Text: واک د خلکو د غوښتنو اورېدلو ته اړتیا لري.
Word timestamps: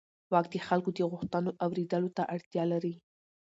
واک 0.31 0.45
د 0.53 0.55
خلکو 0.67 0.89
د 0.93 0.99
غوښتنو 1.11 1.51
اورېدلو 1.65 2.09
ته 2.17 2.23
اړتیا 2.35 2.63
لري. 2.73 2.93